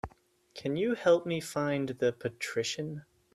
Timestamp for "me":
1.27-1.39